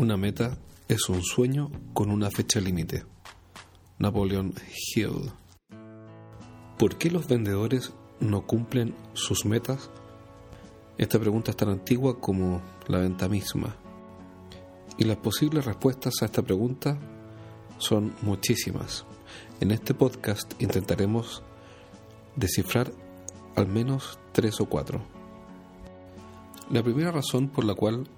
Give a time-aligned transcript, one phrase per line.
[0.00, 0.56] Una meta
[0.88, 3.04] es un sueño con una fecha límite.
[3.98, 4.54] Napoleon
[4.94, 5.30] Hill.
[6.78, 9.90] ¿Por qué los vendedores no cumplen sus metas?
[10.96, 13.76] Esta pregunta es tan antigua como la venta misma.
[14.96, 16.96] Y las posibles respuestas a esta pregunta
[17.76, 19.04] son muchísimas.
[19.60, 21.42] En este podcast intentaremos
[22.36, 22.90] descifrar
[23.54, 25.02] al menos tres o cuatro.
[26.70, 28.08] La primera razón por la cual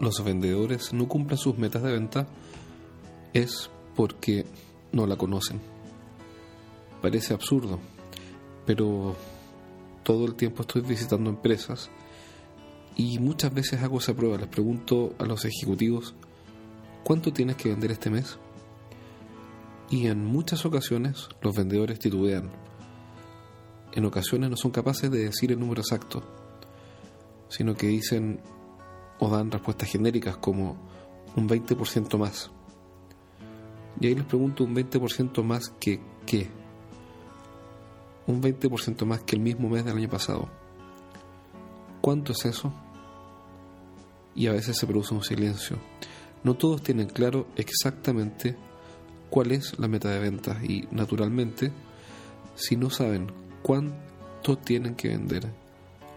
[0.00, 2.26] los vendedores no cumplen sus metas de venta
[3.32, 4.46] es porque
[4.92, 5.60] no la conocen.
[7.00, 7.78] Parece absurdo,
[8.66, 9.16] pero
[10.02, 11.90] todo el tiempo estoy visitando empresas
[12.96, 14.36] y muchas veces hago esa prueba.
[14.36, 16.14] Les pregunto a los ejecutivos,
[17.04, 18.38] ¿cuánto tienes que vender este mes?
[19.90, 22.50] Y en muchas ocasiones los vendedores titubean.
[23.92, 26.22] En ocasiones no son capaces de decir el número exacto,
[27.48, 28.40] sino que dicen
[29.22, 30.76] o dan respuestas genéricas como
[31.36, 32.50] un 20% más.
[34.00, 36.50] Y ahí les pregunto un 20% más que qué.
[38.26, 40.48] Un 20% más que el mismo mes del año pasado.
[42.00, 42.72] ¿Cuánto es eso?
[44.34, 45.78] Y a veces se produce un silencio.
[46.42, 48.56] No todos tienen claro exactamente
[49.30, 51.70] cuál es la meta de ventas y naturalmente
[52.56, 53.30] si no saben
[53.62, 55.48] cuánto tienen que vender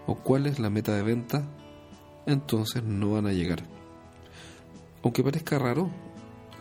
[0.08, 1.48] o cuál es la meta de venta
[2.26, 3.64] entonces no van a llegar.
[5.04, 5.90] Aunque parezca raro,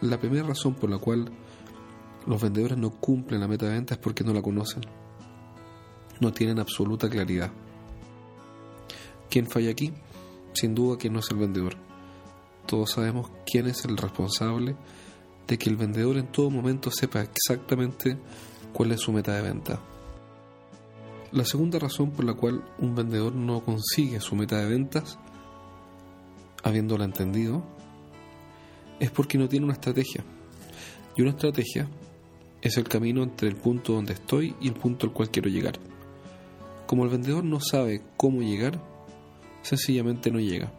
[0.01, 1.31] la primera razón por la cual
[2.27, 4.83] los vendedores no cumplen la meta de venta es porque no la conocen.
[6.21, 7.51] No tienen absoluta claridad.
[9.31, 9.93] ¿Quién falla aquí?
[10.53, 11.77] Sin duda que no es el vendedor.
[12.67, 14.77] Todos sabemos quién es el responsable
[15.47, 18.19] de que el vendedor en todo momento sepa exactamente
[18.73, 19.81] cuál es su meta de venta.
[21.33, 25.19] La segunda razón por la cual un vendedor no consigue su meta de ventas
[26.65, 27.63] habiéndola entendido,
[28.99, 30.25] es porque no tiene una estrategia.
[31.17, 31.89] Y una estrategia
[32.61, 35.79] es el camino entre el punto donde estoy y el punto al cual quiero llegar.
[36.87, 38.81] Como el vendedor no sabe cómo llegar,
[39.63, 40.73] sencillamente no llega.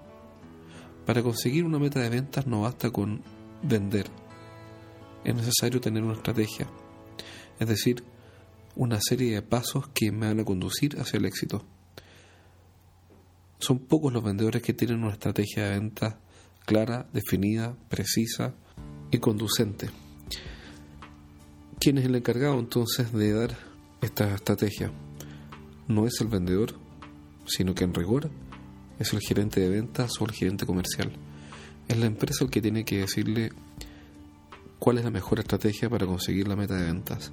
[1.06, 3.22] Para conseguir una meta de ventas no basta con
[3.62, 4.08] vender.
[5.24, 6.68] Es necesario tener una estrategia,
[7.60, 8.04] es decir,
[8.76, 11.64] una serie de pasos que me van a conducir hacia el éxito.
[13.66, 16.20] Son pocos los vendedores que tienen una estrategia de venta
[16.68, 18.54] clara, definida, precisa
[19.10, 19.90] y conducente.
[21.80, 23.58] ¿Quién es el encargado entonces de dar
[24.02, 24.92] esta estrategia?
[25.88, 26.76] No es el vendedor,
[27.48, 28.30] sino que en rigor
[29.00, 31.12] es el gerente de ventas o el gerente comercial.
[31.88, 33.52] Es la empresa el que tiene que decirle
[34.78, 37.32] cuál es la mejor estrategia para conseguir la meta de ventas.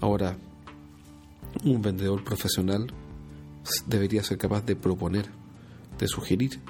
[0.00, 0.36] Ahora,
[1.62, 2.92] un vendedor profesional
[3.86, 5.26] debería ser capaz de proponer,
[5.98, 6.60] de sugerir,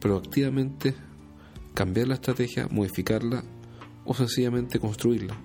[0.00, 0.94] proactivamente
[1.74, 3.44] cambiar la estrategia, modificarla
[4.04, 5.36] o sencillamente construirla.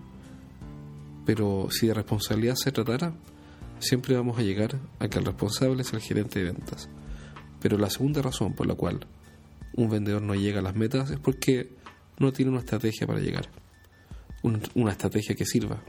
[1.25, 3.13] Pero si de responsabilidad se tratara,
[3.79, 6.89] siempre vamos a llegar a que el responsable es el gerente de ventas.
[7.61, 9.05] Pero la segunda razón por la cual
[9.75, 11.75] un vendedor no llega a las metas es porque
[12.17, 13.49] no tiene una estrategia para llegar.
[14.75, 15.83] Una estrategia que sirva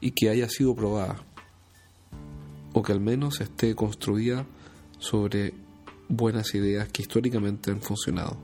[0.00, 1.22] y que haya sido probada
[2.82, 4.46] que al menos esté construida
[4.98, 5.54] sobre
[6.08, 8.36] buenas ideas que históricamente han funcionado.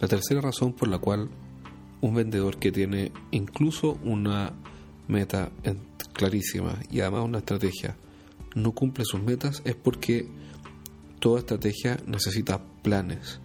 [0.00, 1.28] La tercera razón por la cual
[2.00, 4.52] un vendedor que tiene incluso una
[5.08, 5.50] meta
[6.12, 7.96] clarísima y además una estrategia
[8.54, 10.28] no cumple sus metas es porque
[11.18, 13.40] toda estrategia necesita planes.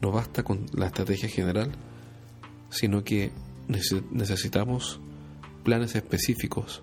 [0.00, 1.72] No basta con la estrategia general,
[2.70, 3.32] sino que
[3.68, 5.00] necesitamos
[5.64, 6.82] planes específicos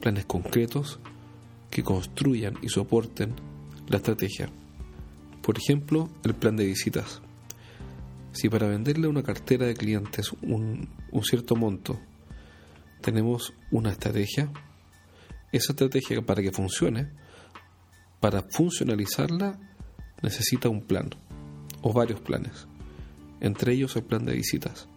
[0.00, 1.00] planes concretos
[1.70, 3.34] que construyan y soporten
[3.88, 4.48] la estrategia.
[5.42, 7.22] Por ejemplo, el plan de visitas.
[8.32, 10.88] Si para venderle a una cartera de clientes un,
[11.22, 11.98] cierto monto
[13.00, 14.52] tenemos una estrategia,
[15.52, 17.10] esa estrategia para que funcione,
[18.20, 19.58] para funcionalizarla,
[20.22, 21.10] necesita un plan
[21.80, 22.66] o varios planes,
[23.40, 24.88] entre ellos el plan de visitas.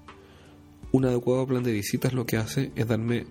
[0.91, 3.27] Un adecuado plan de visitas lo que hace es darme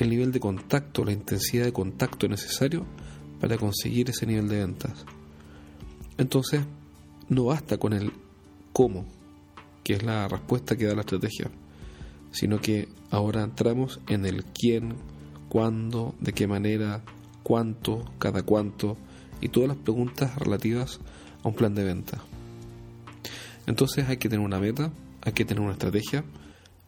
[0.00, 2.86] el nivel de contacto, la intensidad de contacto necesario
[3.40, 5.04] para conseguir ese nivel de ventas.
[6.18, 6.62] Entonces,
[7.28, 8.12] no basta con el
[8.72, 9.06] cómo,
[9.82, 11.50] que es la respuesta que da la estrategia,
[12.30, 14.94] sino que ahora entramos en el quién,
[15.48, 17.02] cuándo, de qué manera,
[17.42, 18.96] cuánto, cada cuánto
[19.40, 21.00] y todas las preguntas relativas
[21.42, 22.22] a un plan de venta.
[23.66, 24.92] Entonces hay que tener una meta,
[25.22, 26.24] hay que tener una estrategia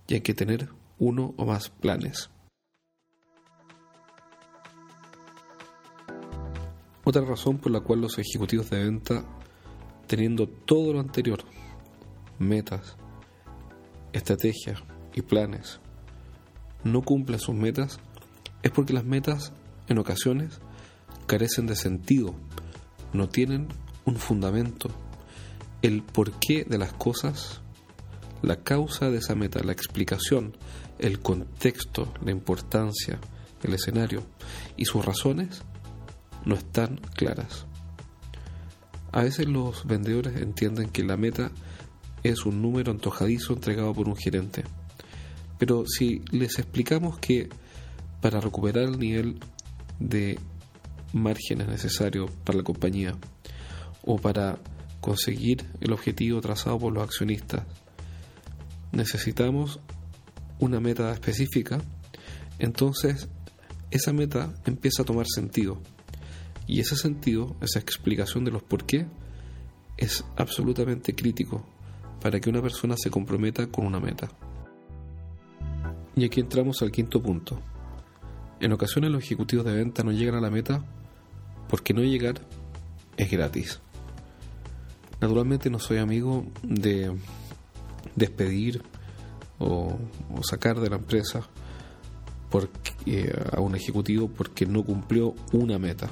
[0.09, 0.69] y hay que tener
[0.99, 2.31] uno o más planes.
[7.15, 9.23] Otra razón por la cual los ejecutivos de venta,
[10.07, 11.45] teniendo todo lo anterior,
[12.39, 12.97] metas,
[14.15, 14.83] estrategias
[15.13, 15.79] y planes,
[16.85, 18.01] no cumplen sus metas,
[18.63, 19.53] es porque las metas
[19.89, 20.63] en ocasiones
[21.27, 22.35] carecen de sentido,
[23.13, 23.69] no tienen
[24.07, 24.89] un fundamento,
[25.83, 27.61] el porqué de las cosas,
[28.41, 30.57] la causa de esa meta, la explicación,
[30.99, 33.21] el contexto, la importancia,
[33.63, 34.23] el escenario
[34.79, 35.63] y sus razones
[36.45, 37.67] no están claras.
[39.13, 41.51] A veces los vendedores entienden que la meta
[42.23, 44.65] es un número antojadizo entregado por un gerente.
[45.59, 47.49] Pero si les explicamos que
[48.21, 49.39] para recuperar el nivel
[49.99, 50.39] de
[51.13, 53.17] márgenes necesarios para la compañía
[54.05, 54.59] o para
[55.01, 57.65] conseguir el objetivo trazado por los accionistas,
[58.93, 59.81] necesitamos
[60.59, 61.81] una meta específica,
[62.59, 63.29] entonces
[63.91, 65.81] esa meta empieza a tomar sentido.
[66.67, 69.07] Y ese sentido, esa explicación de los por qué,
[69.97, 71.65] es absolutamente crítico
[72.21, 74.29] para que una persona se comprometa con una meta.
[76.15, 77.61] Y aquí entramos al quinto punto.
[78.61, 80.85] En ocasiones los ejecutivos de venta no llegan a la meta
[81.69, 82.41] porque no llegar
[83.17, 83.81] es gratis.
[85.21, 87.13] Naturalmente no soy amigo de
[88.15, 88.83] despedir
[89.59, 89.99] o,
[90.43, 91.47] sacar de la empresa
[92.51, 96.11] porque, a un ejecutivo porque no cumplió una meta.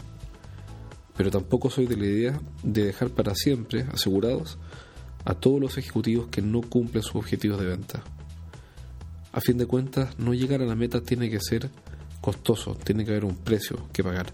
[1.20, 4.56] Pero tampoco soy de la idea de dejar para siempre asegurados
[5.26, 8.02] a todos los ejecutivos que no cumplen sus objetivos de venta.
[9.31, 11.69] A fin de cuentas, no llegar a la meta tiene que ser
[12.22, 14.32] costoso, tiene que haber un precio que pagar.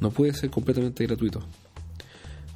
[0.00, 1.46] No puede ser completamente gratuito.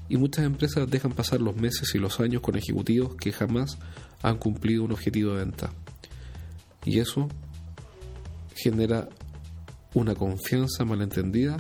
[0.09, 3.79] Y muchas empresas dejan pasar los meses y los años con ejecutivos que jamás
[4.23, 5.71] han cumplido un objetivo de venta.
[6.85, 7.29] Y eso
[8.57, 9.09] genera
[9.95, 11.59] una confianza malentendida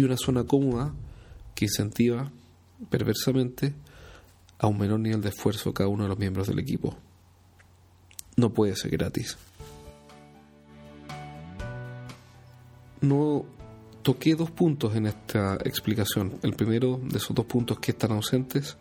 [0.00, 0.94] y una zona cómoda
[1.54, 2.32] que incentiva
[2.88, 3.74] perversamente
[4.58, 6.96] a un menor nivel de esfuerzo cada uno de los miembros del equipo.
[8.36, 9.36] No puede ser gratis.
[13.02, 13.44] No
[14.00, 16.38] toqué dos puntos en esta explicación.
[16.42, 18.78] El primero de esos dos puntos que están ausentes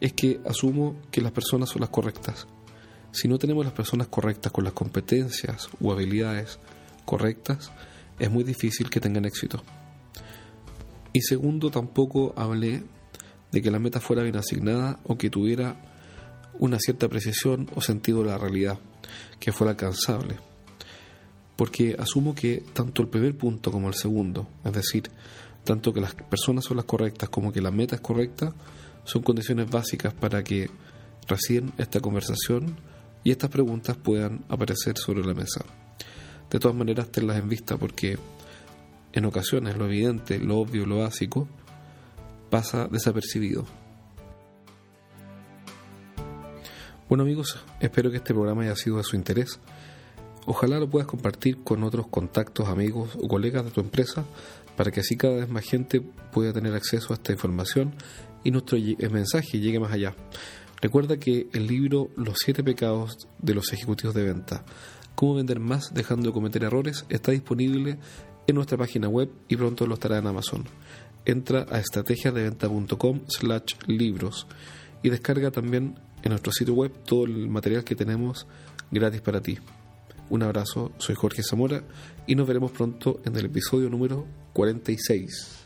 [0.00, 2.48] es que asumo que las personas son las correctas.
[3.12, 6.58] Si no tenemos las personas correctas con las competencias o habilidades
[7.04, 7.70] correctas,
[8.18, 9.62] es muy difícil que tengan éxito.
[11.12, 12.82] Y segundo, tampoco hablé
[13.50, 15.76] de que la meta fuera bien asignada o que tuviera
[16.58, 18.78] una cierta precisión o sentido de la realidad,
[19.38, 20.36] que fuera alcanzable.
[21.56, 25.10] Porque asumo que tanto el primer punto como el segundo, es decir,
[25.64, 28.54] tanto que las personas son las correctas como que la meta es correcta,
[29.04, 30.70] son condiciones básicas para que
[31.26, 32.76] recién esta conversación
[33.24, 35.64] y estas preguntas puedan aparecer sobre la mesa.
[36.50, 38.18] De todas maneras, tenlas en vista porque
[39.12, 41.48] en ocasiones lo evidente, lo obvio, lo básico,
[42.50, 43.66] pasa desapercibido.
[47.08, 49.60] Bueno amigos, espero que este programa haya sido de su interés.
[50.44, 54.24] Ojalá lo puedas compartir con otros contactos, amigos o colegas de tu empresa
[54.76, 57.94] para que así cada vez más gente pueda tener acceso a esta información
[58.44, 58.78] y nuestro
[59.10, 60.14] mensaje llegue más allá.
[60.80, 64.64] Recuerda que el libro Los siete pecados de los ejecutivos de venta,
[65.14, 67.98] cómo vender más dejando de cometer errores, está disponible
[68.48, 70.64] en nuestra página web y pronto lo estará en Amazon.
[71.24, 74.46] Entra a estrategiasdeventa.com slash libros
[75.02, 78.46] y descarga también en nuestro sitio web todo el material que tenemos
[78.90, 79.58] gratis para ti.
[80.30, 81.84] Un abrazo, soy Jorge Zamora
[82.26, 85.57] y nos veremos pronto en el episodio número 46.